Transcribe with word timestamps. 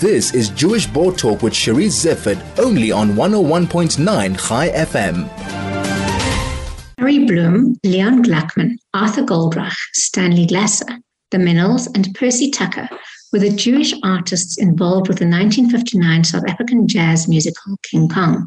This 0.00 0.34
is 0.34 0.50
Jewish 0.50 0.86
Board 0.86 1.16
Talk 1.16 1.42
with 1.42 1.54
Charisse 1.54 2.04
Zeifert, 2.04 2.38
only 2.58 2.92
on 2.92 3.12
101.9 3.12 4.36
ChaiFM. 4.36 5.26
Harry 6.98 7.24
Bloom, 7.24 7.78
Leon 7.82 8.22
Gluckman, 8.22 8.76
Arthur 8.92 9.22
Goldreich, 9.22 9.72
Stanley 9.94 10.44
Glasser, 10.44 10.98
the 11.30 11.38
Minnells, 11.38 11.88
and 11.94 12.14
Percy 12.14 12.50
Tucker 12.50 12.90
were 13.32 13.38
the 13.38 13.48
Jewish 13.48 13.94
artists 14.04 14.58
involved 14.58 15.08
with 15.08 15.16
the 15.16 15.24
1959 15.24 16.24
South 16.24 16.44
African 16.46 16.86
jazz 16.86 17.26
musical 17.26 17.78
King 17.82 18.10
Kong. 18.10 18.46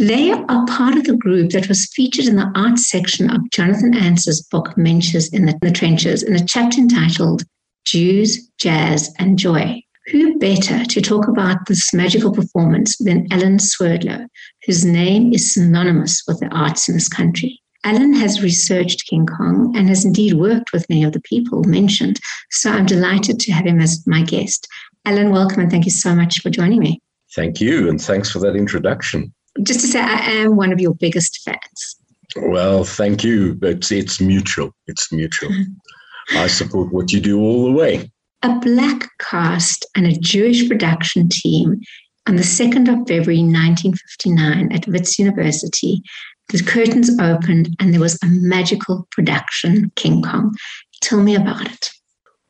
They 0.00 0.32
are 0.32 0.66
part 0.66 0.96
of 0.96 1.04
the 1.04 1.16
group 1.16 1.52
that 1.52 1.68
was 1.68 1.86
featured 1.94 2.24
in 2.24 2.34
the 2.34 2.50
arts 2.56 2.90
section 2.90 3.30
of 3.30 3.48
Jonathan 3.50 3.94
Ancer's 3.94 4.42
book 4.42 4.76
Mensches 4.76 5.32
in 5.32 5.46
the 5.46 5.70
Trenches 5.70 6.24
in 6.24 6.34
a 6.34 6.44
chapter 6.44 6.78
entitled 6.78 7.44
Jews, 7.84 8.50
Jazz, 8.58 9.14
and 9.20 9.38
Joy. 9.38 9.83
Who 10.08 10.38
better 10.38 10.84
to 10.84 11.00
talk 11.00 11.28
about 11.28 11.66
this 11.66 11.94
magical 11.94 12.30
performance 12.30 12.98
than 12.98 13.26
Alan 13.30 13.58
Swerdlow, 13.58 14.26
whose 14.66 14.84
name 14.84 15.32
is 15.32 15.54
synonymous 15.54 16.22
with 16.28 16.40
the 16.40 16.48
arts 16.48 16.90
in 16.90 16.94
this 16.94 17.08
country? 17.08 17.58
Alan 17.84 18.12
has 18.12 18.42
researched 18.42 19.06
King 19.08 19.24
Kong 19.24 19.74
and 19.74 19.88
has 19.88 20.04
indeed 20.04 20.34
worked 20.34 20.74
with 20.74 20.88
many 20.90 21.04
of 21.04 21.12
the 21.12 21.22
people 21.22 21.64
mentioned, 21.64 22.20
so 22.50 22.70
I'm 22.70 22.84
delighted 22.84 23.40
to 23.40 23.52
have 23.52 23.64
him 23.64 23.80
as 23.80 24.06
my 24.06 24.22
guest. 24.22 24.68
Alan, 25.06 25.30
welcome 25.30 25.60
and 25.60 25.70
thank 25.70 25.86
you 25.86 25.90
so 25.90 26.14
much 26.14 26.40
for 26.40 26.50
joining 26.50 26.80
me. 26.80 27.00
Thank 27.34 27.60
you, 27.62 27.88
and 27.88 28.00
thanks 28.00 28.30
for 28.30 28.40
that 28.40 28.56
introduction. 28.56 29.32
Just 29.62 29.80
to 29.80 29.86
say, 29.86 30.00
I 30.00 30.18
am 30.18 30.56
one 30.56 30.72
of 30.72 30.80
your 30.80 30.94
biggest 30.94 31.40
fans. 31.44 31.96
Well, 32.36 32.84
thank 32.84 33.24
you. 33.24 33.58
It's, 33.62 33.90
it's 33.90 34.20
mutual. 34.20 34.74
It's 34.86 35.10
mutual. 35.10 35.50
I 36.32 36.46
support 36.46 36.92
what 36.92 37.10
you 37.12 37.20
do 37.20 37.40
all 37.40 37.64
the 37.64 37.72
way 37.72 38.10
a 38.44 38.58
black 38.60 39.08
cast 39.18 39.86
and 39.96 40.06
a 40.06 40.12
Jewish 40.12 40.68
production 40.68 41.30
team 41.30 41.80
on 42.28 42.36
the 42.36 42.42
2nd 42.42 42.88
of 42.88 43.08
February 43.08 43.42
1959 43.42 44.70
at 44.70 44.86
Wits 44.86 45.18
University. 45.18 46.02
The 46.50 46.62
curtains 46.62 47.10
opened 47.18 47.74
and 47.80 47.92
there 47.92 48.02
was 48.02 48.22
a 48.22 48.26
magical 48.26 49.08
production, 49.10 49.90
King 49.96 50.22
Kong. 50.22 50.54
Tell 51.00 51.22
me 51.22 51.34
about 51.34 51.66
it. 51.66 51.90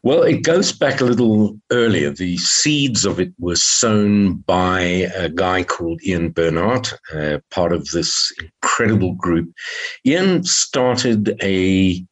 Well, 0.03 0.23
it 0.23 0.43
goes 0.43 0.73
back 0.73 1.01
a 1.01 1.05
little 1.05 1.59
earlier. 1.71 2.11
The 2.11 2.37
seeds 2.39 3.07
of 3.07 3.21
it 3.21 3.33
were 3.39 3.57
sown 3.57 4.39
by 4.39 4.81
a 5.17 5.29
guy 5.31 5.63
called 5.63 6.03
Ian 6.03 6.31
Bernhardt, 6.31 6.93
uh, 7.15 7.39
part 7.51 7.73
of 7.73 7.89
this 7.91 8.31
incredible 8.43 9.15
group. 9.15 9.51
Ian 10.05 10.43
started 10.43 11.39
a 11.41 12.05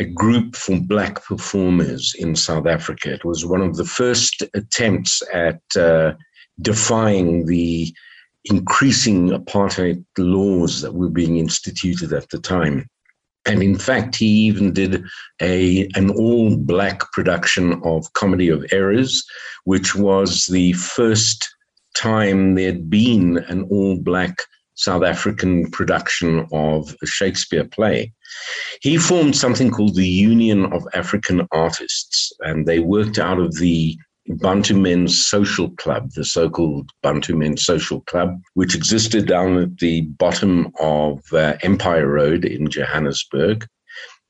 a 0.00 0.04
group 0.04 0.56
for 0.56 0.80
black 0.80 1.22
performers 1.24 2.14
in 2.18 2.34
South 2.34 2.66
Africa. 2.66 3.12
It 3.12 3.24
was 3.24 3.44
one 3.44 3.60
of 3.60 3.76
the 3.76 3.84
first 3.84 4.42
attempts 4.54 5.22
at 5.32 5.60
uh, 5.76 6.14
defying 6.62 7.44
the 7.44 7.94
increasing 8.46 9.28
apartheid 9.28 10.02
laws 10.16 10.80
that 10.80 10.94
were 10.94 11.10
being 11.10 11.36
instituted 11.36 12.14
at 12.14 12.30
the 12.30 12.38
time. 12.38 12.88
And 13.44 13.62
in 13.62 13.76
fact, 13.76 14.16
he 14.16 14.26
even 14.26 14.72
did 14.72 15.04
a 15.40 15.86
an 15.94 16.10
all 16.10 16.56
black 16.56 17.00
production 17.12 17.80
of 17.84 18.10
Comedy 18.14 18.48
of 18.48 18.64
Errors, 18.72 19.22
which 19.64 19.94
was 19.94 20.46
the 20.46 20.72
first 20.72 21.46
time 21.94 22.54
there'd 22.54 22.88
been 22.88 23.38
an 23.48 23.64
all 23.64 23.96
black 23.96 24.34
South 24.76 25.04
African 25.04 25.70
production 25.70 26.46
of 26.52 26.94
a 27.02 27.06
Shakespeare 27.06 27.64
play. 27.64 28.12
He 28.80 28.96
formed 28.96 29.36
something 29.36 29.70
called 29.70 29.96
the 29.96 30.08
Union 30.08 30.72
of 30.72 30.86
African 30.94 31.46
Artists, 31.52 32.32
and 32.40 32.66
they 32.66 32.78
worked 32.78 33.18
out 33.18 33.38
of 33.38 33.56
the 33.56 33.98
Bantu 34.28 34.74
Men's 34.74 35.26
Social 35.26 35.70
Club, 35.70 36.10
the 36.14 36.24
so 36.24 36.48
called 36.48 36.90
Bantu 37.02 37.36
Men's 37.36 37.64
Social 37.64 38.00
Club, 38.02 38.40
which 38.54 38.74
existed 38.74 39.26
down 39.26 39.56
at 39.56 39.78
the 39.78 40.02
bottom 40.02 40.70
of 40.80 41.20
uh, 41.32 41.56
Empire 41.62 42.06
Road 42.06 42.44
in 42.44 42.68
Johannesburg 42.68 43.66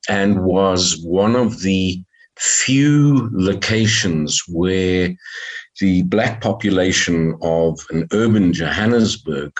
and 0.08 0.42
was 0.42 1.00
one 1.03 1.36
of 1.36 1.60
the 1.60 2.03
few 2.38 3.28
locations 3.32 4.42
where 4.48 5.14
the 5.80 6.03
black 6.04 6.41
population 6.41 7.36
of 7.42 7.78
an 7.91 8.06
urban 8.12 8.53
Johannesburg 8.53 9.53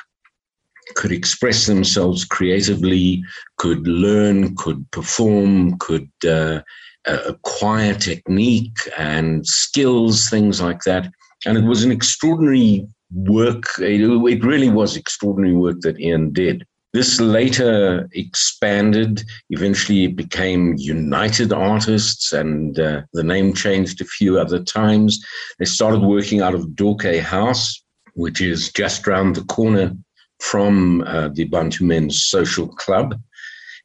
could 0.95 1.13
express 1.13 1.67
themselves 1.67 2.25
creatively, 2.25 3.23
could 3.59 3.87
learn, 3.87 4.57
could 4.57 4.91
perform, 4.91 5.79
could 5.79 6.09
uh, 6.29 6.61
acquire 7.07 7.95
technique 7.95 8.79
and 8.97 9.47
skills, 9.47 10.29
things 10.29 10.61
like 10.61 10.83
that. 10.83 11.11
And 11.47 11.57
it 11.57 11.65
was 11.65 11.85
an 11.85 11.93
extraordinary 11.93 12.87
work. 13.13 13.65
It, 13.79 14.45
really 14.45 14.69
was 14.69 14.97
extraordinary 14.97 15.55
work 15.55 15.81
that 15.81 15.99
Ian 15.99 16.33
did. 16.33 16.65
This 16.93 17.21
later 17.21 18.09
expanded. 18.13 19.23
Eventually, 19.51 20.05
it 20.05 20.17
became 20.17 20.75
United 20.77 21.53
Artists, 21.53 22.33
and 22.33 22.79
uh, 22.81 23.03
the 23.13 23.23
name 23.23 23.55
changed 23.55 24.01
a 24.01 24.05
few 24.05 24.41
other 24.41 24.63
times. 24.63 25.25
They 25.59 25.67
started 25.67 26.01
working 26.01 26.41
out 26.41 26.55
of 26.55 26.67
Dorkay 26.71 27.21
House, 27.21 27.81
which 28.15 28.41
is 28.41 28.73
just 28.73 29.07
round 29.07 29.37
the 29.37 29.45
corner 29.45 29.97
from 30.41 31.03
uh, 31.03 31.29
the 31.29 31.45
Bantu 31.45 31.85
Men's 31.85 32.25
Social 32.25 32.69
Club. 32.69 33.21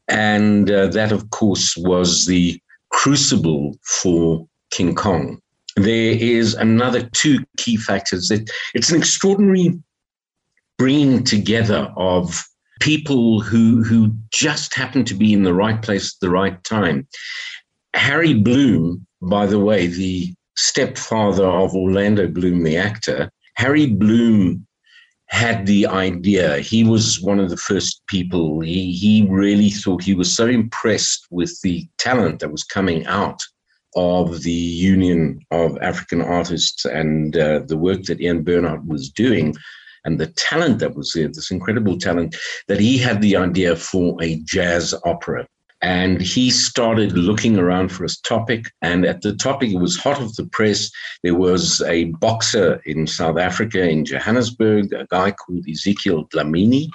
And 0.07 0.69
uh, 0.69 0.87
that, 0.87 1.11
of 1.11 1.29
course, 1.29 1.75
was 1.77 2.25
the 2.25 2.59
crucible 2.89 3.77
for 3.83 4.47
King 4.71 4.95
Kong. 4.95 5.41
There 5.75 6.15
is 6.17 6.53
another 6.53 7.09
two 7.13 7.43
key 7.57 7.75
factors 7.75 8.31
it's 8.73 8.91
an 8.91 8.97
extraordinary 8.97 9.77
bringing 10.77 11.23
together 11.23 11.91
of 11.97 12.45
people 12.79 13.41
who 13.41 13.83
who 13.83 14.11
just 14.31 14.73
happen 14.73 15.03
to 15.05 15.13
be 15.13 15.33
in 15.33 15.43
the 15.43 15.53
right 15.53 15.81
place 15.81 16.15
at 16.15 16.19
the 16.21 16.29
right 16.29 16.63
time. 16.63 17.07
Harry 17.93 18.33
Bloom, 18.33 19.05
by 19.21 19.45
the 19.45 19.59
way, 19.59 19.87
the 19.87 20.33
stepfather 20.55 21.45
of 21.45 21.75
Orlando 21.75 22.27
Bloom, 22.27 22.63
the 22.63 22.77
actor, 22.77 23.29
Harry 23.55 23.87
Bloom 23.87 24.64
had 25.27 25.65
the 25.65 25.87
idea. 25.87 26.59
He 26.59 26.83
was 26.83 27.21
one 27.21 27.39
of 27.39 27.49
the 27.49 27.57
first 27.57 28.01
people. 28.07 28.61
He, 28.61 28.91
he 28.93 29.27
really 29.29 29.69
thought 29.69 30.03
he 30.03 30.13
was 30.13 30.33
so 30.33 30.47
impressed 30.47 31.27
with 31.31 31.59
the 31.61 31.87
talent 31.97 32.39
that 32.39 32.51
was 32.51 32.63
coming 32.63 33.05
out 33.07 33.41
of 33.95 34.43
the 34.43 34.51
Union 34.51 35.39
of 35.51 35.77
African 35.81 36.21
Artists 36.21 36.85
and 36.85 37.35
uh, 37.37 37.61
the 37.65 37.77
work 37.77 38.03
that 38.03 38.21
Ian 38.21 38.43
Bernhardt 38.43 38.85
was 38.85 39.09
doing 39.09 39.55
and 40.05 40.19
the 40.19 40.27
talent 40.27 40.79
that 40.79 40.95
was 40.95 41.11
there, 41.13 41.27
this 41.27 41.51
incredible 41.51 41.97
talent, 41.97 42.35
that 42.67 42.79
he 42.79 42.97
had 42.97 43.21
the 43.21 43.35
idea 43.35 43.75
for 43.75 44.21
a 44.21 44.39
jazz 44.41 44.93
opera. 45.03 45.47
And 45.85 46.19
he 46.19 46.49
started 46.49 47.11
looking 47.11 47.59
around 47.59 47.89
for 47.89 48.01
his 48.01 48.19
topic. 48.19 48.71
And 48.81 49.05
at 49.05 49.21
the 49.21 49.35
topic, 49.35 49.69
it 49.69 49.77
was 49.77 49.95
hot 49.95 50.19
off 50.19 50.35
the 50.35 50.47
press. 50.47 50.89
There 51.21 51.35
was 51.35 51.79
a 51.83 52.05
boxer 52.25 52.81
in 52.87 53.05
South 53.05 53.37
Africa, 53.37 53.87
in 53.87 54.03
Johannesburg, 54.03 54.91
a 54.93 55.05
guy 55.11 55.29
called 55.29 55.63
Ezekiel 55.69 56.27
Dlamini, 56.29 56.89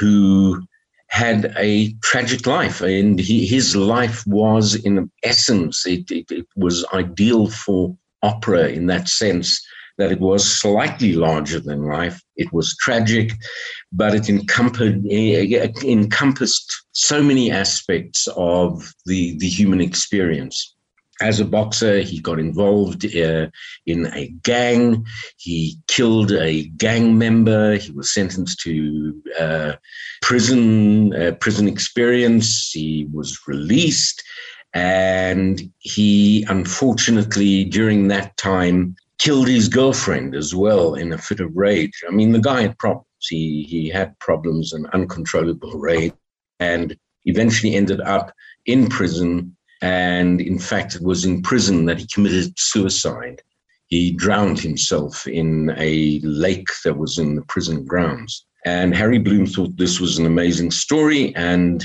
who 0.00 0.60
had 1.06 1.54
a 1.56 1.92
tragic 2.02 2.44
life. 2.44 2.80
And 2.80 3.20
he, 3.20 3.46
his 3.46 3.76
life 3.76 4.26
was, 4.26 4.74
in 4.74 5.08
essence, 5.22 5.86
it, 5.86 6.10
it, 6.10 6.28
it 6.32 6.46
was 6.56 6.84
ideal 6.92 7.46
for 7.48 7.96
opera 8.24 8.66
in 8.66 8.86
that 8.86 9.08
sense 9.08 9.64
that 9.98 10.12
it 10.12 10.20
was 10.20 10.48
slightly 10.48 11.12
larger 11.12 11.60
than 11.60 11.84
life. 11.84 12.20
It 12.36 12.52
was 12.52 12.76
tragic, 12.76 13.32
but 13.92 14.14
it 14.14 14.28
encompassed, 14.28 15.04
encompassed 15.84 16.86
so 16.92 17.22
many 17.22 17.50
aspects 17.50 18.28
of 18.36 18.94
the, 19.06 19.36
the 19.38 19.48
human 19.48 19.80
experience. 19.80 20.74
As 21.20 21.40
a 21.40 21.44
boxer, 21.44 21.98
he 21.98 22.20
got 22.20 22.38
involved 22.38 23.04
uh, 23.04 23.48
in 23.86 24.06
a 24.14 24.28
gang. 24.44 25.04
He 25.36 25.76
killed 25.88 26.30
a 26.30 26.68
gang 26.76 27.18
member. 27.18 27.74
He 27.74 27.90
was 27.90 28.14
sentenced 28.14 28.60
to 28.60 29.20
uh, 29.38 29.72
prison, 30.22 31.12
uh, 31.20 31.32
prison 31.40 31.66
experience. 31.66 32.70
He 32.70 33.08
was 33.12 33.36
released. 33.48 34.22
And 34.74 35.72
he, 35.78 36.46
unfortunately, 36.48 37.64
during 37.64 38.06
that 38.08 38.36
time, 38.36 38.94
killed 39.18 39.48
his 39.48 39.68
girlfriend 39.68 40.34
as 40.34 40.54
well 40.54 40.94
in 40.94 41.12
a 41.12 41.18
fit 41.18 41.40
of 41.40 41.56
rage. 41.56 42.02
I 42.08 42.12
mean, 42.12 42.32
the 42.32 42.38
guy 42.38 42.62
had 42.62 42.78
problems. 42.78 43.06
He, 43.20 43.64
he 43.68 43.88
had 43.88 44.18
problems 44.20 44.72
and 44.72 44.86
uncontrollable 44.88 45.72
rage 45.72 46.12
and 46.60 46.96
eventually 47.24 47.74
ended 47.74 48.00
up 48.00 48.32
in 48.66 48.88
prison. 48.88 49.56
And 49.82 50.40
in 50.40 50.58
fact, 50.58 50.94
it 50.94 51.02
was 51.02 51.24
in 51.24 51.42
prison 51.42 51.84
that 51.86 51.98
he 51.98 52.06
committed 52.06 52.56
suicide. 52.58 53.42
He 53.88 54.12
drowned 54.12 54.60
himself 54.60 55.26
in 55.26 55.74
a 55.76 56.20
lake 56.20 56.68
that 56.84 56.96
was 56.96 57.18
in 57.18 57.34
the 57.34 57.42
prison 57.42 57.84
grounds. 57.84 58.44
And 58.64 58.94
Harry 58.94 59.18
Bloom 59.18 59.46
thought 59.46 59.76
this 59.76 59.98
was 59.98 60.18
an 60.18 60.26
amazing 60.26 60.70
story. 60.70 61.34
And 61.34 61.84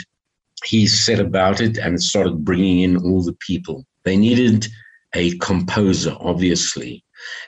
he 0.66 0.86
set 0.86 1.20
about 1.20 1.62
it 1.62 1.78
and 1.78 2.02
started 2.02 2.46
bringing 2.46 2.82
in 2.82 2.98
all 2.98 3.24
the 3.24 3.38
people. 3.40 3.86
They 4.04 4.18
needed 4.18 4.68
a 5.16 5.38
composer, 5.38 6.16
obviously 6.20 7.04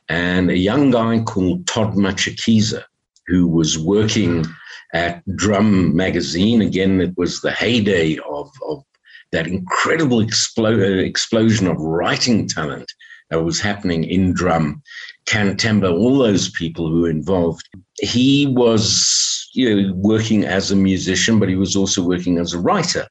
and 0.10 0.50
a 0.50 0.58
young 0.58 0.92
guy 0.92 1.20
called 1.20 1.68
Todd 1.68 1.94
Matshikiza, 1.94 2.84
who 3.28 3.48
was 3.48 3.78
working 3.78 4.46
at 4.94 5.24
Drum 5.36 5.96
Magazine. 5.96 6.62
Again, 6.62 7.02
it 7.02 7.18
was 7.18 7.42
the 7.42 7.52
heyday 7.52 8.18
of, 8.30 8.50
of 8.68 8.84
that 9.32 9.48
incredible 9.48 10.20
explo- 10.20 11.04
explosion 11.04 11.68
of 11.68 11.78
writing 11.78 12.48
talent 12.48 12.92
that 13.30 13.44
was 13.44 13.60
happening 13.60 14.04
in 14.04 14.34
Drum. 14.34 14.82
Can 15.26 15.58
Themba, 15.58 15.92
all 15.92 16.20
those 16.20 16.50
people 16.50 16.90
who 16.90 17.02
were 17.02 17.10
involved. 17.10 17.68
He 18.00 18.48
was 18.48 19.50
you 19.54 19.88
know, 19.88 19.94
working 19.96 20.46
as 20.46 20.72
a 20.72 20.76
musician, 20.76 21.40
but 21.40 21.50
he 21.50 21.56
was 21.56 21.76
also 21.76 22.04
working 22.04 22.38
as 22.38 22.54
a 22.54 22.60
writer. 22.60 23.08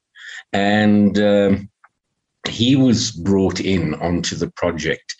And 0.53 1.19
um, 1.19 1.69
he 2.47 2.75
was 2.75 3.11
brought 3.11 3.59
in 3.59 3.95
onto 3.95 4.35
the 4.35 4.49
project. 4.51 5.15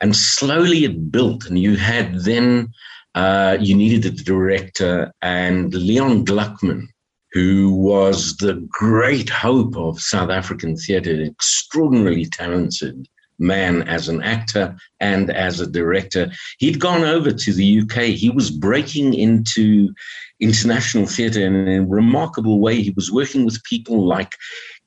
And 0.00 0.16
slowly 0.16 0.84
it 0.84 1.10
built, 1.10 1.46
and 1.46 1.58
you 1.58 1.76
had 1.76 2.20
then, 2.20 2.72
uh, 3.14 3.58
you 3.60 3.74
needed 3.76 4.06
a 4.06 4.10
director, 4.10 5.12
and 5.20 5.74
Leon 5.74 6.24
Gluckman, 6.24 6.88
who 7.32 7.72
was 7.74 8.36
the 8.38 8.54
great 8.70 9.28
hope 9.28 9.76
of 9.76 10.00
South 10.00 10.30
African 10.30 10.76
theatre, 10.76 11.12
an 11.12 11.26
extraordinarily 11.26 12.26
talented 12.26 13.06
man 13.40 13.82
as 13.88 14.08
an 14.08 14.22
actor 14.22 14.76
and 15.00 15.30
as 15.30 15.60
a 15.60 15.66
director. 15.66 16.30
He'd 16.58 16.78
gone 16.78 17.02
over 17.02 17.32
to 17.32 17.52
the 17.52 17.80
UK. 17.80 18.04
He 18.14 18.30
was 18.30 18.50
breaking 18.50 19.14
into 19.14 19.92
international 20.40 21.06
theatre 21.06 21.44
in 21.44 21.66
a 21.68 21.82
remarkable 21.82 22.60
way. 22.60 22.82
He 22.82 22.90
was 22.90 23.10
working 23.10 23.44
with 23.44 23.64
people 23.64 24.06
like 24.06 24.34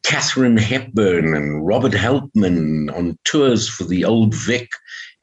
Katharine 0.04 0.58
Hepburn 0.58 1.34
and 1.34 1.66
Robert 1.66 1.94
Helpmann 1.94 2.96
on 2.96 3.18
tours 3.24 3.68
for 3.68 3.86
the 3.86 4.06
Old 4.06 4.34
Vic 4.36 4.70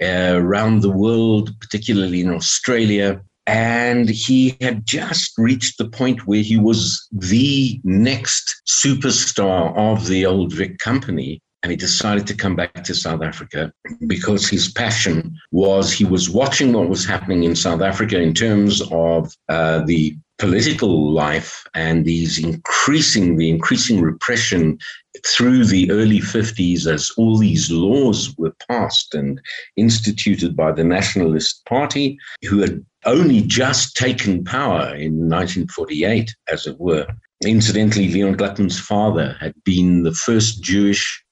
uh, 0.03 0.33
around 0.35 0.81
the 0.81 0.91
world, 0.91 1.59
particularly 1.61 2.21
in 2.21 2.33
Australia. 2.33 3.21
And 3.47 4.09
he 4.09 4.57
had 4.61 4.87
just 4.87 5.33
reached 5.37 5.79
the 5.79 5.89
point 5.89 6.27
where 6.27 6.43
he 6.43 6.57
was 6.57 7.07
the 7.13 7.81
next 7.85 8.63
superstar 8.67 9.77
of 9.77 10.07
the 10.07 10.27
Old 10.27 10.53
Vic 10.53 10.79
company 10.79 11.41
and 11.63 11.71
he 11.71 11.77
decided 11.77 12.27
to 12.27 12.35
come 12.35 12.57
back 12.57 12.73
to 12.85 12.95
South 12.95 13.23
Africa 13.23 13.73
because 14.07 14.49
his 14.49 14.71
passion 14.73 15.37
was 15.53 15.93
he 15.93 16.05
was 16.05 16.31
watching 16.31 16.73
what 16.73 16.89
was 16.89 17.05
happening 17.05 17.45
in 17.45 17.55
South 17.55 17.83
Africa 17.83 18.19
in 18.19 18.33
terms 18.33 18.81
of 18.91 19.35
uh, 19.49 19.85
the 19.85 20.17
political 20.39 21.13
life 21.13 21.67
and 21.75 22.07
these 22.07 22.43
increasing 22.43 23.37
the 23.37 23.51
increasing 23.51 24.01
repression 24.01 24.79
through 25.27 25.67
the 25.67 25.91
early 25.91 26.19
50s 26.19 26.87
as 26.87 27.11
all 27.19 27.37
these 27.37 27.71
laws 27.71 28.35
were 28.39 28.55
passed 28.67 29.15
and 29.15 29.39
instituted 29.77 30.57
by 30.57 30.73
the 30.73 30.85
nationalist 30.85 31.63
party 31.67 32.19
who 32.49 32.61
had 32.61 32.83
only 33.05 33.43
just 33.43 33.95
taken 33.97 34.43
power 34.43 34.95
in 34.95 35.29
1948 35.29 36.35
as 36.51 36.67
it 36.67 36.81
were. 36.81 37.07
Incidentally 37.45 38.09
leon 38.09 38.35
gluckman's 38.35 38.81
father 38.81 39.37
had 39.41 39.55
been 39.65 40.05
the 40.05 40.15
first 40.15 40.63
jewish 40.63 41.23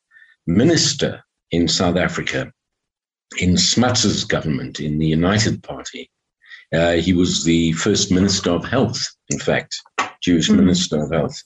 minister 0.48 1.22
in 1.50 1.68
South 1.68 1.96
Africa 1.96 2.50
in 3.38 3.56
Smuts's 3.56 4.24
government 4.24 4.80
in 4.80 4.98
the 4.98 5.06
United 5.06 5.62
Party. 5.62 6.10
Uh, 6.74 6.92
he 6.92 7.12
was 7.12 7.44
the 7.44 7.72
first 7.72 8.10
minister 8.10 8.50
of 8.50 8.64
health, 8.64 9.06
in 9.28 9.38
fact, 9.38 9.76
Jewish 10.22 10.48
mm-hmm. 10.48 10.60
minister 10.60 11.02
of 11.02 11.12
health. 11.12 11.40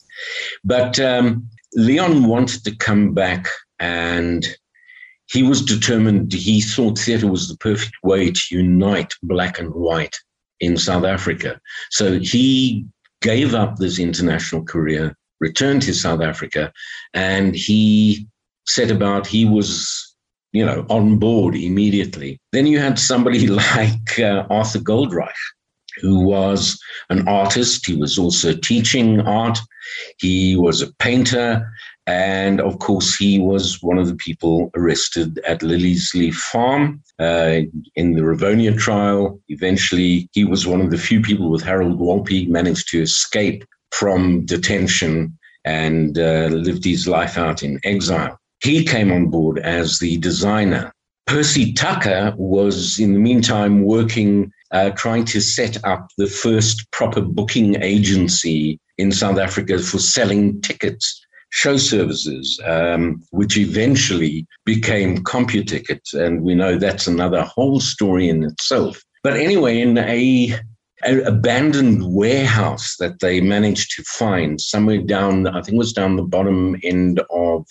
But 0.64 0.99
um, 1.00 1.49
Leon 1.75 2.25
wanted 2.26 2.64
to 2.64 2.76
come 2.76 3.12
back 3.12 3.49
and 3.81 4.46
he 5.26 5.43
was 5.43 5.64
determined, 5.64 6.32
he 6.32 6.60
thought 6.60 6.98
theatre 6.98 7.26
was 7.26 7.48
the 7.48 7.56
perfect 7.56 7.94
way 8.05 8.31
to 8.31 8.43
unite 8.50 9.12
black 9.22 9.58
and 9.58 9.75
white 9.75 10.16
in 10.60 10.76
South 10.76 11.05
Africa. 11.05 11.60
So 11.90 12.20
he 12.20 12.87
gave 13.20 13.55
up 13.55 13.76
this 13.76 13.98
international 13.98 14.64
career, 14.64 15.16
returned 15.40 15.82
to 15.82 15.94
South 15.94 16.20
Africa, 16.20 16.72
and 17.14 17.55
he 17.55 18.28
set 18.66 18.90
about, 18.90 19.26
he 19.26 19.44
was, 19.44 20.14
you 20.52 20.64
know, 20.64 20.86
on 20.88 21.18
board 21.18 21.54
immediately. 21.54 22.38
Then 22.52 22.66
you 22.66 22.78
had 22.78 22.98
somebody 22.98 23.46
like 23.64 24.18
uh, 24.18 24.46
Arthur 24.50 24.80
Goldreich, 24.80 25.30
who 26.00 26.20
was 26.20 26.78
an 27.10 27.26
artist. 27.28 27.86
He 27.86 27.96
was 27.96 28.18
also 28.18 28.54
teaching 28.54 29.20
art. 29.20 29.58
He 30.18 30.56
was 30.56 30.82
a 30.82 30.92
painter. 30.94 31.70
And 32.06 32.60
of 32.60 32.80
course, 32.80 33.14
he 33.14 33.38
was 33.38 33.80
one 33.80 33.98
of 33.98 34.08
the 34.08 34.16
people 34.16 34.70
arrested 34.74 35.38
at 35.46 35.60
Liliesleaf 35.60 36.34
Farm 36.34 37.00
uh, 37.20 37.60
in 37.94 38.14
the 38.14 38.22
Rivonia 38.22 38.76
trial. 38.76 39.40
Eventually, 39.48 40.28
he 40.32 40.44
was 40.44 40.66
one 40.66 40.80
of 40.80 40.90
the 40.90 40.98
few 40.98 41.20
people 41.20 41.48
with 41.48 41.62
Harold 41.62 42.00
Wolpe 42.00 42.48
managed 42.48 42.88
to 42.88 43.02
escape 43.02 43.64
from 43.92 44.44
detention 44.46 45.38
and 45.64 46.18
uh, 46.18 46.48
lived 46.50 46.84
his 46.84 47.06
life 47.06 47.38
out 47.38 47.62
in 47.62 47.78
exile. 47.84 48.36
He 48.62 48.84
came 48.84 49.10
on 49.10 49.26
board 49.26 49.58
as 49.58 49.98
the 49.98 50.18
designer. 50.18 50.92
Percy 51.26 51.72
Tucker 51.72 52.32
was, 52.36 53.00
in 53.00 53.12
the 53.12 53.18
meantime, 53.18 53.82
working, 53.82 54.52
uh, 54.70 54.90
trying 54.90 55.24
to 55.26 55.40
set 55.40 55.84
up 55.84 56.08
the 56.16 56.28
first 56.28 56.88
proper 56.92 57.20
booking 57.20 57.82
agency 57.82 58.78
in 58.98 59.10
South 59.10 59.38
Africa 59.38 59.80
for 59.80 59.98
selling 59.98 60.60
tickets, 60.60 61.20
show 61.50 61.76
services, 61.76 62.60
um, 62.64 63.20
which 63.30 63.56
eventually 63.56 64.46
became 64.64 65.18
CompuTicket. 65.18 66.14
And 66.14 66.42
we 66.42 66.54
know 66.54 66.78
that's 66.78 67.08
another 67.08 67.42
whole 67.42 67.80
story 67.80 68.28
in 68.28 68.44
itself. 68.44 69.02
But 69.24 69.36
anyway, 69.36 69.80
in 69.80 69.98
a 69.98 70.56
an 71.04 71.26
abandoned 71.26 72.14
warehouse 72.14 72.94
that 73.00 73.18
they 73.18 73.40
managed 73.40 73.96
to 73.96 74.04
find 74.04 74.60
somewhere 74.60 75.02
down, 75.02 75.48
I 75.48 75.60
think 75.62 75.74
it 75.74 75.78
was 75.78 75.92
down 75.92 76.14
the 76.14 76.22
bottom 76.22 76.76
end 76.84 77.20
of 77.30 77.66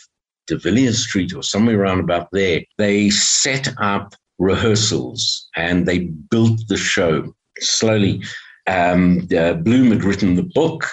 De 0.47 0.57
Villiers 0.57 1.03
Street 1.03 1.33
or 1.33 1.43
somewhere 1.43 1.79
around 1.79 1.99
about 1.99 2.27
there, 2.31 2.61
they 2.77 3.09
set 3.09 3.73
up 3.79 4.15
rehearsals 4.39 5.47
and 5.55 5.85
they 5.85 5.99
built 5.99 6.59
the 6.67 6.77
show 6.77 7.33
slowly. 7.59 8.23
Um, 8.67 9.27
uh, 9.37 9.53
Bloom 9.53 9.91
had 9.91 10.03
written 10.03 10.35
the 10.35 10.49
book. 10.53 10.87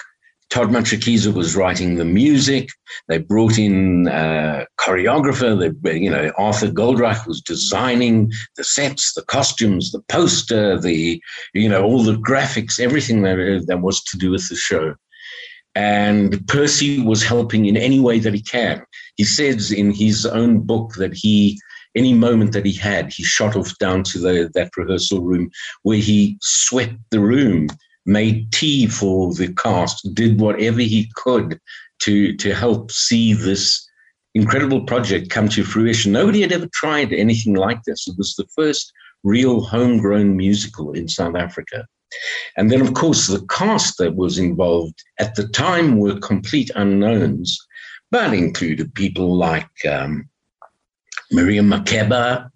Todd 0.49 0.69
Matshikiza 0.69 1.31
was 1.33 1.55
writing 1.55 1.95
the 1.95 2.05
music. 2.05 2.69
They 3.07 3.19
brought 3.19 3.59
in 3.59 4.07
a 4.07 4.65
choreographer. 4.79 5.59
They, 5.59 5.99
you 5.99 6.09
know, 6.09 6.31
Arthur 6.37 6.69
Goldreich 6.69 7.27
was 7.27 7.41
designing 7.41 8.31
the 8.55 8.63
sets, 8.63 9.13
the 9.13 9.21
costumes, 9.23 9.91
the 9.91 10.01
poster, 10.09 10.79
the, 10.79 11.21
you 11.53 11.69
know, 11.69 11.83
all 11.83 12.01
the 12.01 12.15
graphics, 12.15 12.79
everything 12.79 13.21
that, 13.23 13.65
that 13.67 13.81
was 13.81 14.03
to 14.05 14.17
do 14.17 14.31
with 14.31 14.49
the 14.49 14.55
show. 14.55 14.95
And 15.79 16.45
Percy 16.49 16.99
was 16.99 17.23
helping 17.23 17.65
in 17.65 17.77
any 17.77 18.01
way 18.01 18.19
that 18.19 18.33
he 18.33 18.41
can. 18.41 18.83
He 19.15 19.23
says 19.23 19.71
in 19.71 19.93
his 19.93 20.25
own 20.25 20.59
book 20.59 20.95
that 20.95 21.13
he, 21.13 21.57
any 21.95 22.13
moment 22.13 22.51
that 22.51 22.65
he 22.65 22.73
had, 22.73 23.13
he 23.13 23.23
shot 23.23 23.55
off 23.55 23.77
down 23.77 24.03
to 24.03 24.19
the, 24.19 24.51
that 24.55 24.75
rehearsal 24.75 25.21
room 25.21 25.49
where 25.83 25.97
he 25.97 26.37
swept 26.41 26.97
the 27.11 27.21
room, 27.21 27.69
made 28.05 28.51
tea 28.51 28.87
for 28.87 29.33
the 29.33 29.53
cast, 29.53 30.13
did 30.13 30.41
whatever 30.41 30.81
he 30.81 31.09
could 31.15 31.57
to, 31.99 32.35
to 32.35 32.53
help 32.53 32.91
see 32.91 33.31
this 33.31 33.87
incredible 34.35 34.81
project 34.83 35.29
come 35.29 35.47
to 35.47 35.63
fruition. 35.63 36.11
Nobody 36.11 36.41
had 36.41 36.51
ever 36.51 36.67
tried 36.73 37.13
anything 37.13 37.53
like 37.53 37.83
this. 37.83 38.05
It 38.05 38.17
was 38.17 38.35
the 38.35 38.47
first 38.53 38.91
real 39.23 39.61
homegrown 39.61 40.35
musical 40.35 40.91
in 40.91 41.07
South 41.07 41.37
Africa. 41.37 41.85
And 42.57 42.71
then, 42.71 42.81
of 42.81 42.93
course, 42.93 43.27
the 43.27 43.45
cast 43.47 43.97
that 43.97 44.15
was 44.15 44.37
involved 44.37 45.03
at 45.19 45.35
the 45.35 45.47
time 45.47 45.97
were 45.97 46.19
complete 46.19 46.71
unknowns, 46.75 47.59
but 48.11 48.33
included 48.33 48.93
people 48.95 49.37
like 49.37 49.69
um, 49.89 50.27
Miriam 51.31 51.69
Makeba, 51.69 52.49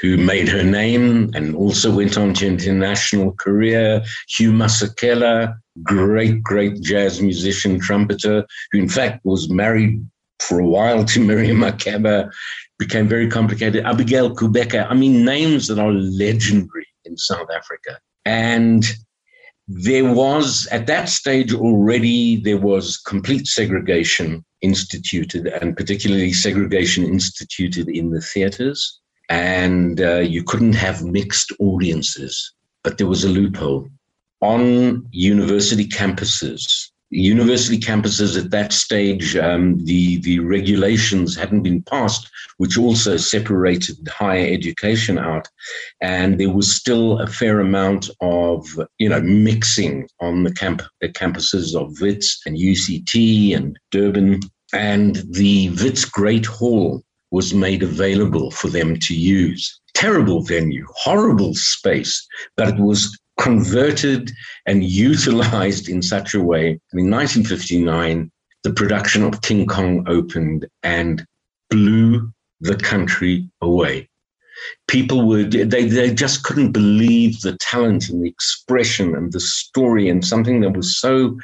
who 0.00 0.16
made 0.16 0.48
her 0.48 0.62
name 0.62 1.30
and 1.34 1.54
also 1.54 1.94
went 1.94 2.16
on 2.16 2.34
to 2.34 2.46
international 2.46 3.32
career. 3.32 4.02
Hugh 4.28 4.52
Masekela, 4.52 5.54
great, 5.82 6.42
great 6.42 6.80
jazz 6.82 7.20
musician, 7.20 7.80
trumpeter, 7.80 8.46
who 8.72 8.78
in 8.78 8.88
fact 8.88 9.24
was 9.24 9.50
married 9.50 10.04
for 10.40 10.60
a 10.60 10.66
while 10.66 11.04
to 11.04 11.20
Miriam 11.24 11.58
Makeba, 11.58 12.30
became 12.78 13.08
very 13.08 13.28
complicated. 13.28 13.84
Abigail 13.84 14.34
Kubeka, 14.34 14.86
I 14.90 14.94
mean, 14.94 15.24
names 15.24 15.68
that 15.68 15.78
are 15.78 15.92
legendary 15.92 16.86
in 17.04 17.16
South 17.16 17.48
Africa. 17.54 17.98
And 18.24 18.84
there 19.66 20.12
was, 20.12 20.66
at 20.70 20.86
that 20.86 21.08
stage 21.08 21.54
already, 21.54 22.36
there 22.36 22.58
was 22.58 22.98
complete 22.98 23.46
segregation 23.46 24.44
instituted, 24.60 25.46
and 25.46 25.76
particularly 25.76 26.32
segregation 26.32 27.04
instituted 27.04 27.88
in 27.88 28.10
the 28.10 28.20
theaters. 28.20 29.00
And 29.30 30.00
uh, 30.00 30.18
you 30.18 30.42
couldn't 30.42 30.74
have 30.74 31.02
mixed 31.02 31.52
audiences, 31.60 32.52
but 32.82 32.98
there 32.98 33.06
was 33.06 33.24
a 33.24 33.28
loophole. 33.28 33.88
On 34.42 35.06
university 35.12 35.86
campuses, 35.86 36.90
university 37.14 37.78
campuses 37.78 38.36
at 38.36 38.50
that 38.50 38.72
stage, 38.72 39.36
um, 39.36 39.78
the, 39.84 40.18
the 40.22 40.40
regulations 40.40 41.36
hadn't 41.36 41.62
been 41.62 41.82
passed, 41.82 42.28
which 42.56 42.76
also 42.76 43.16
separated 43.16 43.96
higher 44.08 44.52
education 44.52 45.18
out. 45.18 45.48
And 46.00 46.40
there 46.40 46.50
was 46.50 46.74
still 46.74 47.20
a 47.20 47.28
fair 47.28 47.60
amount 47.60 48.10
of, 48.20 48.66
you 48.98 49.08
know, 49.08 49.20
mixing 49.20 50.08
on 50.20 50.42
the, 50.42 50.52
camp, 50.52 50.82
the 51.00 51.08
campuses 51.08 51.74
of 51.80 52.00
WITS 52.00 52.40
and 52.46 52.58
UCT 52.58 53.56
and 53.56 53.78
Durban. 53.92 54.40
And 54.72 55.22
the 55.30 55.70
WITS 55.70 56.04
Great 56.06 56.46
Hall 56.46 57.02
was 57.30 57.54
made 57.54 57.82
available 57.82 58.50
for 58.50 58.68
them 58.68 58.98
to 58.98 59.14
use. 59.14 59.80
Terrible 59.94 60.42
venue, 60.42 60.86
horrible 60.96 61.54
space, 61.54 62.26
but 62.56 62.68
it 62.68 62.78
was 62.78 63.16
converted 63.38 64.30
and 64.66 64.84
utilized 64.84 65.88
in 65.88 66.02
such 66.02 66.34
a 66.34 66.42
way. 66.42 66.80
In 66.92 67.10
1959, 67.10 68.30
the 68.62 68.72
production 68.72 69.22
of 69.22 69.42
King 69.42 69.66
Kong 69.66 70.04
opened 70.08 70.66
and 70.82 71.26
blew 71.70 72.32
the 72.60 72.76
country 72.76 73.48
away. 73.60 74.08
People 74.88 75.28
were, 75.28 75.42
they, 75.42 75.84
they 75.86 76.14
just 76.14 76.44
couldn't 76.44 76.72
believe 76.72 77.40
the 77.40 77.56
talent 77.58 78.08
and 78.08 78.22
the 78.22 78.28
expression 78.28 79.14
and 79.14 79.32
the 79.32 79.40
story 79.40 80.08
and 80.08 80.24
something 80.24 80.60
that 80.60 80.76
was 80.76 80.96
so 80.96 81.36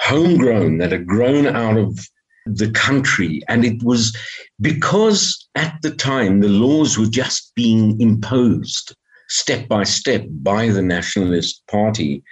homegrown 0.00 0.78
that 0.78 0.92
had 0.92 1.06
grown 1.06 1.46
out 1.46 1.76
of 1.76 1.98
the 2.46 2.70
country. 2.70 3.42
And 3.48 3.64
it 3.64 3.82
was 3.82 4.16
because 4.60 5.48
at 5.54 5.76
the 5.82 5.90
time 5.90 6.40
the 6.40 6.48
laws 6.48 6.98
were 6.98 7.06
just 7.06 7.52
being 7.54 8.00
imposed 8.00 8.94
step 9.30 9.68
by 9.68 9.84
step 9.84 10.26
by 10.28 10.68
the 10.68 10.82
Nationalist 10.82 11.62
Party, 11.70 12.22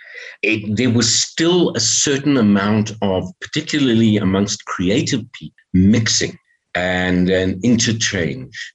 it, 0.42 0.76
there 0.76 0.90
was 0.90 1.12
still 1.12 1.74
a 1.74 1.80
certain 1.80 2.36
amount 2.36 2.92
of, 3.00 3.24
particularly 3.40 4.16
amongst 4.16 4.64
creative 4.66 5.20
people, 5.32 5.54
mixing 5.72 6.36
and 6.74 7.30
an 7.30 7.60
interchange. 7.62 8.74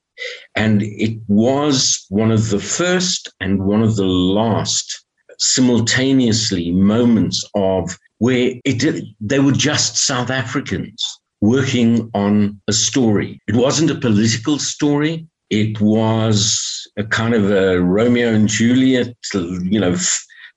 And 0.56 0.82
it 0.84 1.20
was 1.28 2.06
one 2.10 2.32
of 2.32 2.50
the 2.50 2.60
first 2.60 3.32
and 3.40 3.66
one 3.66 3.82
of 3.82 3.96
the 3.96 4.06
last 4.06 5.06
simultaneously 5.40 6.72
moments 6.72 7.44
of 7.56 7.98
where 8.20 8.54
it 8.64 9.04
they 9.20 9.40
were 9.40 9.52
just 9.52 9.98
South 9.98 10.30
Africans 10.30 11.04
working 11.42 12.10
on 12.14 12.62
a 12.70 12.74
story. 12.74 13.42
It 13.48 13.56
wasn't 13.56 13.92
a 13.92 13.96
political 13.96 14.60
story. 14.60 15.28
It 15.54 15.80
was 15.80 16.88
a 16.98 17.04
kind 17.04 17.36
of 17.36 17.52
a 17.52 17.80
Romeo 17.80 18.34
and 18.34 18.48
Juliet, 18.48 19.14
you 19.36 19.80
know, 19.80 19.96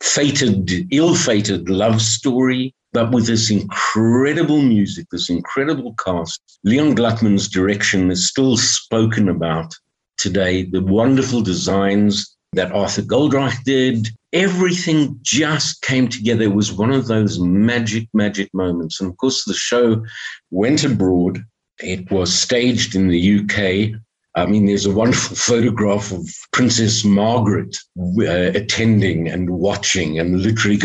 fated, 0.02 0.70
ill-fated 0.90 1.68
love 1.68 2.00
story, 2.00 2.74
but 2.94 3.12
with 3.12 3.26
this 3.26 3.50
incredible 3.50 4.62
music, 4.62 5.06
this 5.12 5.28
incredible 5.28 5.94
cast. 6.02 6.40
Leon 6.64 6.96
Gluckman's 6.96 7.46
direction 7.46 8.10
is 8.10 8.26
still 8.26 8.56
spoken 8.56 9.28
about 9.28 9.74
today. 10.16 10.62
The 10.62 10.80
wonderful 10.80 11.42
designs 11.42 12.34
that 12.54 12.72
Arthur 12.72 13.02
Goldreich 13.02 13.64
did, 13.64 14.08
everything 14.32 15.18
just 15.20 15.82
came 15.82 16.08
together. 16.08 16.44
It 16.44 16.54
was 16.54 16.72
one 16.72 16.90
of 16.90 17.06
those 17.06 17.38
magic, 17.38 18.08
magic 18.14 18.48
moments. 18.54 18.98
And 18.98 19.10
of 19.10 19.18
course, 19.18 19.44
the 19.44 19.52
show 19.52 20.02
went 20.50 20.84
abroad. 20.84 21.44
It 21.80 22.10
was 22.10 22.32
staged 22.32 22.94
in 22.94 23.08
the 23.08 23.40
UK 23.40 24.00
I 24.36 24.44
mean, 24.44 24.66
there's 24.66 24.86
a 24.86 24.94
wonderful 24.94 25.36
photograph 25.50 26.12
of 26.12 26.28
Princess 26.52 27.04
Margaret 27.04 27.76
uh, 27.98 28.52
attending 28.54 29.28
and 29.28 29.50
watching 29.50 30.18
and 30.18 30.42
literally 30.42 30.78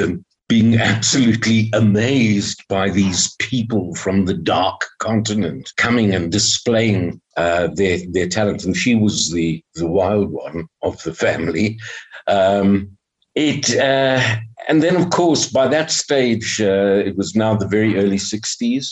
being 0.47 0.77
absolutely 0.77 1.69
amazed 1.73 2.61
by 2.67 2.89
these 2.89 3.35
people 3.39 3.95
from 3.95 4.25
the 4.25 4.33
dark 4.33 4.85
continent 4.99 5.71
coming 5.77 6.13
and 6.13 6.31
displaying 6.31 7.21
uh, 7.37 7.67
their 7.75 7.99
their 8.09 8.27
talent. 8.27 8.65
And 8.65 8.75
she 8.75 8.95
was 8.95 9.31
the 9.31 9.63
the 9.75 9.87
wild 9.87 10.31
one 10.31 10.67
of 10.81 11.01
the 11.03 11.13
family. 11.13 11.79
Um, 12.27 12.97
it 13.35 13.73
uh, 13.77 14.21
and 14.67 14.83
then 14.83 14.95
of 14.95 15.09
course 15.09 15.49
by 15.49 15.67
that 15.69 15.91
stage 15.91 16.59
uh, 16.61 17.01
it 17.05 17.15
was 17.15 17.35
now 17.35 17.55
the 17.55 17.67
very 17.67 17.97
early 17.97 18.17
'60s, 18.17 18.87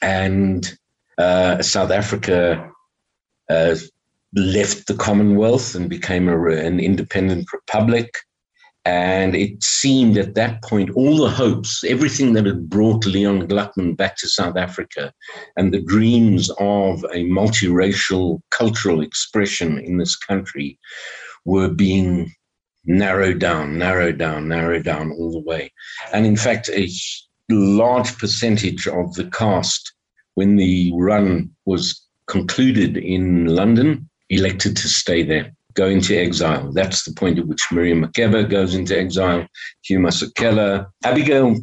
and 0.00 0.78
uh, 1.18 1.62
South 1.62 1.90
Africa 1.90 2.70
uh, 3.48 3.76
left 4.34 4.86
the 4.86 4.94
Commonwealth 4.94 5.74
and 5.74 5.88
became 5.88 6.28
a, 6.28 6.48
an 6.48 6.80
independent 6.80 7.46
republic. 7.52 8.10
And 8.84 9.34
it 9.34 9.64
seemed 9.64 10.16
at 10.16 10.36
that 10.36 10.62
point, 10.62 10.90
all 10.90 11.16
the 11.16 11.28
hopes, 11.30 11.82
everything 11.82 12.34
that 12.34 12.46
had 12.46 12.70
brought 12.70 13.04
Leon 13.04 13.48
Gluckman 13.48 13.96
back 13.96 14.16
to 14.18 14.28
South 14.28 14.56
Africa 14.56 15.12
and 15.56 15.74
the 15.74 15.82
dreams 15.82 16.50
of 16.60 17.02
a 17.12 17.24
multiracial 17.24 18.40
cultural 18.50 19.00
expression 19.00 19.78
in 19.80 19.98
this 19.98 20.14
country 20.14 20.78
were 21.44 21.68
being 21.68 22.32
narrowed 22.84 23.40
down, 23.40 23.76
narrowed 23.76 24.18
down, 24.18 24.46
narrowed 24.46 24.84
down 24.84 25.10
all 25.10 25.32
the 25.32 25.40
way. 25.40 25.72
And 26.12 26.24
in 26.24 26.36
fact, 26.36 26.70
a 26.72 26.88
large 27.50 28.16
percentage 28.18 28.86
of 28.86 29.14
the 29.14 29.28
cast, 29.30 29.94
when 30.34 30.54
the 30.54 30.92
run 30.94 31.50
was 31.64 32.05
concluded 32.26 32.96
in 32.96 33.46
London, 33.46 34.08
elected 34.30 34.76
to 34.76 34.88
stay 34.88 35.22
there, 35.22 35.52
go 35.74 35.86
into 35.86 36.16
exile. 36.18 36.72
That's 36.72 37.04
the 37.04 37.12
point 37.12 37.38
at 37.38 37.46
which 37.46 37.62
Miriam 37.70 38.04
Makeba 38.04 38.48
goes 38.48 38.74
into 38.74 38.98
exile, 38.98 39.46
Hugh 39.82 40.00
Masekela. 40.00 40.86
Abigail 41.04 41.56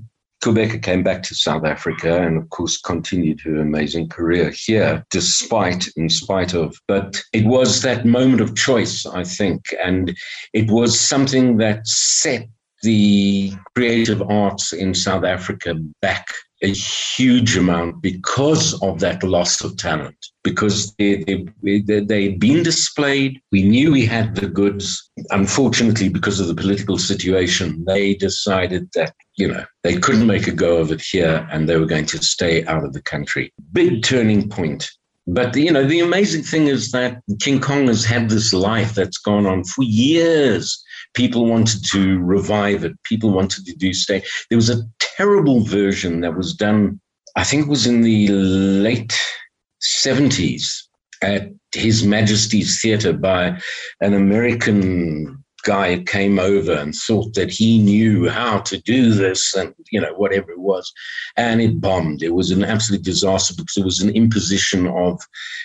Kubeka 0.43 0.84
came 0.84 1.03
back 1.03 1.24
to 1.24 1.36
South 1.36 1.63
Africa 1.63 2.22
and, 2.22 2.38
of 2.38 2.50
course, 2.50 2.77
continued 2.77 3.39
her 3.41 3.62
amazing 3.62 4.10
career 4.10 4.51
here, 4.65 5.05
despite, 5.10 5.88
in 5.96 6.10
spite 6.10 6.53
of. 6.53 6.77
But 6.88 7.22
it 7.32 7.46
was 7.46 7.82
that 7.82 8.05
moment 8.05 8.41
of 8.41 8.55
choice, 8.55 9.05
I 9.05 9.24
think, 9.24 9.62
and 9.82 10.13
it 10.51 10.70
was 10.70 11.00
something 11.00 11.58
that 11.58 11.88
set 11.88 12.48
the 12.82 13.53
creative 13.74 14.22
arts 14.22 14.74
in 14.74 14.93
South 14.93 15.24
Africa 15.24 15.75
back 16.01 16.27
a 16.63 16.72
huge 16.72 17.58
amount 17.58 18.01
because 18.01 18.82
of 18.82 19.01
that 19.01 19.22
loss 19.22 19.63
of 19.63 19.75
talent, 19.77 20.15
because 20.43 20.96
they, 20.96 21.24
they, 21.62 21.82
they, 21.82 22.00
they'd 22.00 22.39
been 22.39 22.63
displayed. 22.63 23.39
We 23.51 23.63
knew 23.63 23.91
we 23.91 24.05
had 24.05 24.36
the 24.36 24.48
goods. 24.48 25.12
Unfortunately, 25.29 26.08
because 26.08 26.39
of 26.39 26.48
the 26.48 26.55
political 26.55 26.98
situation, 26.98 27.84
they 27.86 28.15
decided 28.15 28.89
that, 28.96 29.13
you 29.36 29.48
know, 29.48 29.65
they 29.84 29.98
couldn't 29.98 30.25
make 30.25 30.48
a 30.48 30.51
go 30.51 30.77
of 30.77 30.91
it 30.91 31.01
here 31.01 31.48
and 31.51 31.67
they 31.67 31.77
were 31.77 31.86
going 31.86 32.05
to 32.08 32.24
stay 32.24 32.65
out 32.65 32.86
of 32.86 32.93
the 32.93 33.01
country. 33.01 33.53
Big 33.74 34.03
turning 34.03 34.50
point. 34.50 34.89
But 35.25 35.55
you 35.55 35.72
know, 35.72 35.86
the 35.86 36.01
amazing 36.01 36.43
thing 36.43 36.67
is 36.67 36.91
that 36.91 37.22
King 37.39 37.62
Kong 37.62 37.88
has 37.88 38.03
had 38.03 38.29
this 38.29 38.51
life 38.51 38.93
that's 38.93 39.17
gone 39.17 39.46
on 39.46 39.63
for 39.63 39.84
years. 39.84 40.84
People 41.13 41.46
wanted 41.46 41.86
to 41.91 42.20
revive 42.20 42.84
it. 42.84 42.91
People 43.03 43.32
wanted 43.32 43.65
to 43.65 43.75
do 43.75 43.93
stay. 43.93 44.22
There 44.50 44.58
was 44.58 44.70
a 44.70 44.82
terrible 45.17 45.62
version 45.62 46.22
that 46.22 46.36
was 46.36 46.53
done, 46.53 47.00
I 47.36 47.43
think 47.43 47.63
it 47.65 47.70
was 47.70 47.88
in 47.88 48.01
the 48.01 48.27
late 48.29 49.20
70s 49.82 50.84
at 51.22 51.50
His 51.74 52.03
Majesty's 52.03 52.82
Theatre 52.82 53.13
by 53.13 53.60
an 54.01 54.13
American 54.13 55.43
guy 55.63 56.03
came 56.03 56.39
over 56.39 56.74
and 56.74 56.93
thought 56.93 57.34
that 57.34 57.50
he 57.50 57.79
knew 57.79 58.29
how 58.29 58.60
to 58.60 58.77
do 58.82 59.13
this 59.13 59.55
and 59.55 59.74
you 59.91 60.00
know 60.00 60.13
whatever 60.13 60.51
it 60.51 60.60
was. 60.60 60.91
And 61.38 61.62
it 61.62 61.82
bombed. 61.82 62.22
It 62.22 62.34
was 62.34 62.51
an 62.51 62.63
absolute 62.63 63.03
disaster 63.03 63.53
because 63.55 63.77
it 63.77 63.86
was 63.86 64.01
an 64.01 64.10
imposition 64.12 64.88
of 64.88 65.22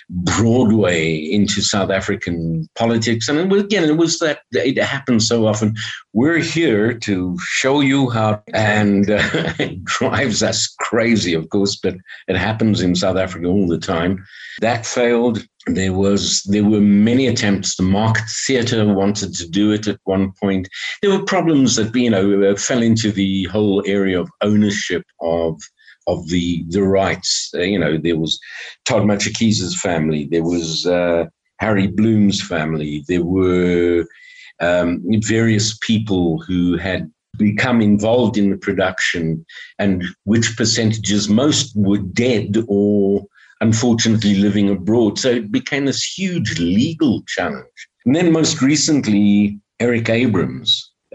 broadway 0.09 1.17
into 1.17 1.61
south 1.61 1.91
african 1.91 2.69
politics. 2.75 3.29
And 3.29 3.39
it 3.39 3.49
was, 3.49 3.63
again 3.63 3.85
it 3.85 3.97
was 3.97 4.19
that 4.21 4.41
it 4.53 4.83
happens 4.83 5.29
so 5.29 5.47
often. 5.47 5.77
We're 6.13 6.39
here 6.39 6.95
to 6.95 7.37
show 7.41 7.81
you 7.81 8.11
how 8.11 8.43
and 8.55 9.11
uh, 9.11 9.23
it 9.59 9.85
drives 9.85 10.43
us 10.43 10.75
crazy 10.81 11.35
of 11.35 11.49
course 11.51 11.77
but 11.77 11.97
it 12.29 12.37
happens 12.37 12.81
in 12.81 12.95
south 12.95 13.17
africa 13.17 13.47
all 13.47 13.69
the 13.69 13.79
time. 13.79 14.25
That 14.61 14.87
failed 14.87 15.47
there 15.77 15.93
was 15.93 16.43
there 16.45 16.65
were 16.65 16.81
many 16.81 17.27
attempts. 17.27 17.77
The 17.77 17.83
Market 17.83 18.25
Theatre 18.47 18.93
wanted 18.93 19.35
to 19.35 19.49
do 19.49 19.73
it 19.73 19.87
at 19.87 19.99
one 20.05 20.33
point. 20.33 20.69
There 21.03 21.11
were 21.11 21.25
problems 21.25 21.77
that 21.77 21.95
you 21.95 22.11
know 22.11 22.51
uh, 22.51 22.57
fell 22.57 22.83
into 22.83 23.13
the 23.13 23.45
whole 23.45 23.83
area 23.87 24.21
of 24.21 24.31
ownership 24.41 25.05
of 25.21 25.61
of 26.07 26.29
the 26.29 26.65
the 26.69 26.83
rights. 26.83 27.51
Uh, 27.55 27.63
you 27.63 27.79
know, 27.79 27.99
there 27.99 28.19
was 28.19 28.39
Todd 28.85 29.03
Matshikiza's 29.03 29.81
family. 29.81 30.29
There 30.31 30.45
was 30.45 30.87
uh, 30.87 31.27
Harry 31.59 31.87
Bloom's 31.87 32.41
family. 32.41 33.05
There 33.09 33.25
were 33.25 34.07
um, 34.61 35.03
various 35.23 35.79
people 35.83 36.41
who 36.43 36.77
had 36.77 37.11
become 37.37 37.81
involved 37.81 38.37
in 38.37 38.51
the 38.51 38.57
production 38.57 39.45
and 39.79 40.03
which 40.25 40.57
percentages 40.57 41.29
most 41.29 41.73
were 41.77 41.99
dead 41.99 42.57
or 42.67 43.25
unfortunately 43.61 44.37
living 44.37 44.71
abroad. 44.71 45.19
So 45.19 45.31
it 45.31 45.51
became 45.51 45.87
this 45.87 46.05
huge 46.05 46.59
legal 46.59 47.23
challenge. 47.27 47.89
And 48.05 48.15
then 48.15 48.33
most 48.33 48.63
recently, 48.63 49.61
Eric 49.81 50.09
Abraham 50.09 50.65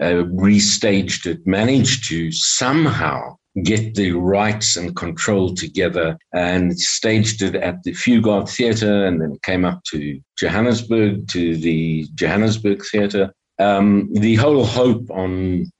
uh, 0.00 0.24
restaged 0.34 1.26
it, 1.26 1.46
managed 1.46 2.08
to 2.08 2.30
somehow 2.32 3.36
get 3.62 3.94
the 3.94 4.10
rights 4.12 4.76
and 4.76 4.96
control 4.96 5.54
together 5.54 6.18
and 6.32 6.78
staged 6.78 7.40
it 7.40 7.54
at 7.54 7.82
the 7.84 7.92
Fugard 7.92 8.48
Theatre 8.48 9.06
and 9.06 9.20
then 9.20 9.38
came 9.42 9.64
up 9.64 9.82
to 9.92 10.20
Johannesburg 10.36 11.28
to 11.28 11.56
the 11.56 12.06
Johannesburg 12.14 12.82
Theatre. 12.90 13.32
Um, 13.60 14.08
the 14.12 14.34
whole 14.34 14.64
hope 14.64 15.08
on 15.10 15.70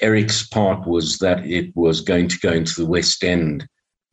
Eric's 0.00 0.46
part 0.46 0.86
was 0.86 1.18
that 1.18 1.44
it 1.44 1.70
was 1.74 2.00
going 2.00 2.28
to 2.28 2.38
go 2.38 2.50
into 2.50 2.80
the 2.80 2.86
West 2.86 3.22
End 3.22 3.66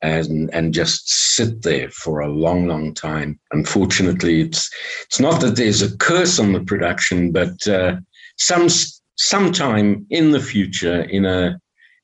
and 0.07 0.53
and 0.53 0.73
just 0.73 1.09
sit 1.35 1.61
there 1.61 1.89
for 1.89 2.19
a 2.19 2.31
long, 2.31 2.67
long 2.67 2.93
time. 2.93 3.39
Unfortunately, 3.51 4.41
it's 4.41 4.69
it's 5.05 5.19
not 5.19 5.41
that 5.41 5.55
there's 5.55 5.81
a 5.81 5.95
curse 5.97 6.39
on 6.39 6.53
the 6.53 6.63
production, 6.63 7.31
but 7.31 7.67
uh, 7.67 7.97
some 8.37 8.67
sometime 9.15 10.05
in 10.09 10.31
the 10.31 10.39
future, 10.39 11.01
in 11.01 11.25
a 11.25 11.59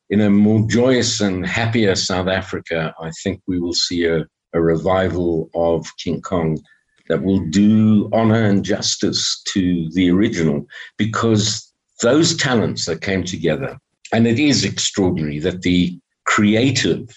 in 0.09 0.21
a 0.21 0.29
more 0.29 0.67
joyous 0.67 1.21
and 1.21 1.45
happier 1.45 1.95
South 1.95 2.27
Africa, 2.27 2.93
I 2.99 3.11
think 3.23 3.41
we 3.47 3.59
will 3.59 3.73
see 3.73 4.05
a, 4.05 4.25
a 4.53 4.61
revival 4.61 5.49
of 5.55 5.87
King 5.97 6.21
Kong 6.21 6.59
that 7.07 7.23
will 7.23 7.39
do 7.49 8.09
honor 8.11 8.43
and 8.43 8.63
justice 8.63 9.41
to 9.53 9.89
the 9.91 10.11
original 10.11 10.65
because 10.97 11.71
those 12.01 12.35
talents 12.35 12.85
that 12.85 13.01
came 13.01 13.23
together, 13.23 13.77
and 14.11 14.27
it 14.27 14.39
is 14.39 14.65
extraordinary 14.65 15.39
that 15.39 15.61
the 15.61 15.97
creative, 16.25 17.07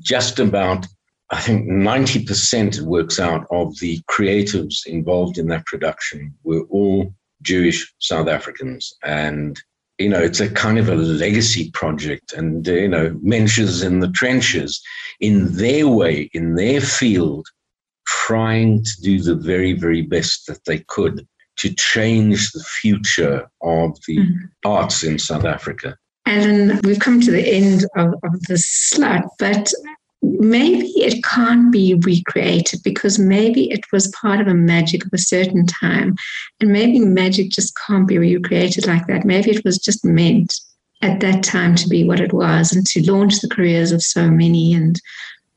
just 0.00 0.38
about, 0.38 0.86
I 1.30 1.40
think 1.40 1.68
90% 1.68 2.80
works 2.80 3.18
out 3.18 3.46
of 3.50 3.78
the 3.78 4.00
creatives 4.10 4.86
involved 4.86 5.38
in 5.38 5.48
that 5.48 5.66
production 5.66 6.34
were 6.42 6.62
all 6.70 7.14
Jewish 7.42 7.92
South 7.98 8.28
Africans. 8.28 8.92
And, 9.02 9.60
you 9.98 10.08
know, 10.08 10.20
it's 10.20 10.40
a 10.40 10.50
kind 10.50 10.78
of 10.78 10.88
a 10.88 10.94
legacy 10.94 11.70
project. 11.70 12.32
And, 12.32 12.68
uh, 12.68 12.72
you 12.72 12.88
know, 12.88 13.18
Mensch's 13.22 13.82
in 13.82 14.00
the 14.00 14.10
trenches, 14.10 14.80
in 15.20 15.56
their 15.56 15.88
way, 15.88 16.30
in 16.32 16.54
their 16.54 16.80
field, 16.80 17.46
trying 18.06 18.82
to 18.82 19.02
do 19.02 19.20
the 19.20 19.36
very, 19.36 19.72
very 19.72 20.02
best 20.02 20.46
that 20.46 20.64
they 20.64 20.78
could 20.88 21.26
to 21.58 21.74
change 21.74 22.52
the 22.52 22.64
future 22.64 23.48
of 23.62 23.98
the 24.06 24.18
mm. 24.18 24.34
arts 24.64 25.04
in 25.04 25.18
South 25.18 25.44
Africa. 25.44 25.96
Alan, 26.30 26.78
we've 26.84 27.00
come 27.00 27.20
to 27.20 27.32
the 27.32 27.44
end 27.44 27.84
of, 27.96 28.14
of 28.22 28.40
this 28.42 28.64
slot, 28.64 29.24
but 29.40 29.72
maybe 30.22 30.86
it 30.96 31.24
can't 31.24 31.72
be 31.72 31.94
recreated 31.94 32.80
because 32.84 33.18
maybe 33.18 33.68
it 33.72 33.80
was 33.92 34.14
part 34.20 34.40
of 34.40 34.46
a 34.46 34.54
magic 34.54 35.04
of 35.04 35.12
a 35.12 35.18
certain 35.18 35.66
time. 35.66 36.14
And 36.60 36.72
maybe 36.72 37.00
magic 37.00 37.50
just 37.50 37.76
can't 37.84 38.06
be 38.06 38.16
recreated 38.16 38.86
like 38.86 39.08
that. 39.08 39.24
Maybe 39.24 39.50
it 39.50 39.64
was 39.64 39.78
just 39.78 40.04
meant 40.04 40.54
at 41.02 41.18
that 41.18 41.42
time 41.42 41.74
to 41.74 41.88
be 41.88 42.04
what 42.04 42.20
it 42.20 42.32
was 42.32 42.72
and 42.72 42.86
to 42.86 43.10
launch 43.10 43.40
the 43.40 43.48
careers 43.48 43.90
of 43.90 44.00
so 44.00 44.30
many. 44.30 44.72
And 44.72 45.00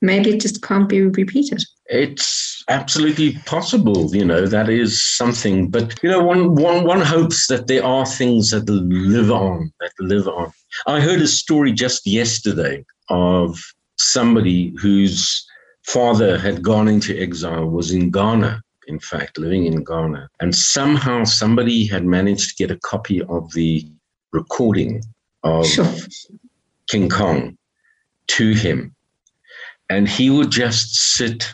maybe 0.03 0.29
it 0.31 0.41
just 0.41 0.61
can't 0.61 0.89
be 0.89 1.01
repeated. 1.01 1.63
It's 1.85 2.63
absolutely 2.69 3.33
possible, 3.45 4.13
you 4.15 4.25
know, 4.25 4.45
that 4.45 4.69
is 4.69 5.01
something. 5.01 5.69
But, 5.69 5.97
you 6.03 6.09
know, 6.09 6.23
one, 6.23 6.55
one, 6.55 6.85
one 6.85 7.01
hopes 7.01 7.47
that 7.47 7.67
there 7.67 7.83
are 7.83 8.05
things 8.05 8.51
that 8.51 8.69
live 8.69 9.31
on, 9.31 9.71
that 9.79 9.91
live 9.99 10.27
on. 10.27 10.51
I 10.85 10.99
heard 10.99 11.21
a 11.21 11.27
story 11.27 11.71
just 11.71 12.05
yesterday 12.05 12.85
of 13.09 13.57
somebody 13.97 14.75
whose 14.79 15.45
father 15.83 16.37
had 16.37 16.61
gone 16.61 16.87
into 16.87 17.19
exile, 17.19 17.69
was 17.69 17.91
in 17.91 18.11
Ghana, 18.11 18.61
in 18.87 18.99
fact, 18.99 19.37
living 19.37 19.65
in 19.65 19.83
Ghana. 19.83 20.29
And 20.41 20.55
somehow 20.55 21.23
somebody 21.23 21.85
had 21.85 22.05
managed 22.05 22.49
to 22.49 22.55
get 22.55 22.75
a 22.75 22.79
copy 22.79 23.21
of 23.23 23.51
the 23.53 23.85
recording 24.31 25.01
of 25.43 25.65
sure. 25.67 25.93
King 26.89 27.09
Kong 27.09 27.57
to 28.27 28.51
him. 28.53 28.95
And 29.89 30.07
he 30.07 30.29
would 30.29 30.51
just 30.51 30.95
sit 30.95 31.53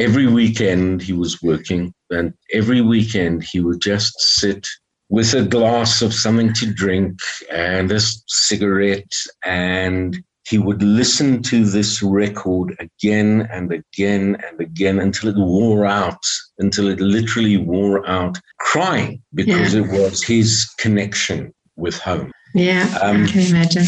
every 0.00 0.26
weekend, 0.26 1.02
he 1.02 1.12
was 1.12 1.42
working, 1.42 1.92
and 2.10 2.32
every 2.52 2.80
weekend 2.80 3.44
he 3.44 3.60
would 3.60 3.80
just 3.80 4.18
sit 4.20 4.66
with 5.08 5.34
a 5.34 5.44
glass 5.44 6.02
of 6.02 6.12
something 6.12 6.52
to 6.54 6.72
drink 6.72 7.18
and 7.50 7.92
a 7.92 8.00
cigarette 8.26 9.12
and 9.44 10.18
he 10.48 10.58
would 10.58 10.82
listen 10.82 11.42
to 11.42 11.64
this 11.64 12.02
record 12.02 12.76
again 12.78 13.48
and 13.50 13.72
again 13.72 14.36
and 14.48 14.60
again 14.60 15.00
until 15.00 15.30
it 15.30 15.36
wore 15.36 15.84
out, 15.84 16.22
until 16.58 16.88
it 16.88 17.00
literally 17.00 17.56
wore 17.56 18.08
out, 18.08 18.38
crying 18.60 19.20
because 19.34 19.74
yeah. 19.74 19.80
it 19.80 19.90
was 19.90 20.22
his 20.22 20.64
connection 20.78 21.52
with 21.74 21.98
home. 21.98 22.30
Yeah, 22.54 22.96
um, 23.02 23.24
I 23.24 23.26
can 23.26 23.40
imagine. 23.40 23.86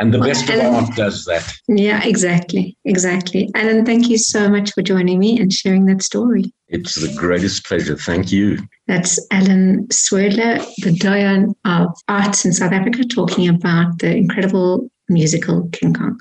And 0.00 0.12
the 0.12 0.18
well, 0.18 0.28
best 0.28 0.48
Alan, 0.48 0.66
of 0.66 0.74
art 0.74 0.96
does 0.96 1.24
that. 1.26 1.52
Yeah, 1.68 2.02
exactly. 2.04 2.76
Exactly. 2.84 3.50
Alan, 3.54 3.84
thank 3.84 4.08
you 4.08 4.18
so 4.18 4.48
much 4.48 4.72
for 4.72 4.82
joining 4.82 5.18
me 5.18 5.38
and 5.38 5.52
sharing 5.52 5.86
that 5.86 6.02
story. 6.02 6.52
It's 6.68 6.94
the 6.94 7.14
greatest 7.14 7.64
pleasure. 7.66 7.96
Thank 7.96 8.32
you. 8.32 8.58
That's 8.86 9.24
Alan 9.30 9.86
Swerdlow, 9.90 10.64
the 10.78 10.96
doyen 10.98 11.54
of 11.64 11.88
arts 12.08 12.44
in 12.44 12.52
South 12.52 12.72
Africa, 12.72 13.04
talking 13.04 13.48
about 13.48 13.98
the 13.98 14.16
incredible 14.16 14.90
musical 15.08 15.68
King 15.72 15.94
Kong. 15.94 16.18